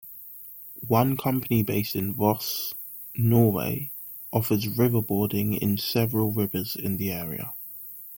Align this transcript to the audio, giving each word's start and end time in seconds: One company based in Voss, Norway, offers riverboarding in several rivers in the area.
One 0.87 1.15
company 1.15 1.61
based 1.61 1.95
in 1.95 2.15
Voss, 2.15 2.73
Norway, 3.15 3.91
offers 4.33 4.65
riverboarding 4.65 5.59
in 5.59 5.77
several 5.77 6.33
rivers 6.33 6.75
in 6.75 6.97
the 6.97 7.11
area. 7.11 7.53